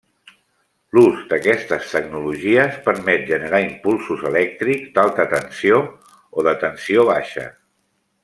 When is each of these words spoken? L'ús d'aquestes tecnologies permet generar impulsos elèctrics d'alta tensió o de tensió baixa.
L'ús 0.97 1.19
d'aquestes 1.33 1.83
tecnologies 1.95 2.79
permet 2.87 3.27
generar 3.31 3.59
impulsos 3.67 4.25
elèctrics 4.31 4.89
d'alta 4.97 5.27
tensió 5.37 5.79
o 6.41 6.47
de 6.49 6.57
tensió 6.65 7.05
baixa. 7.13 7.47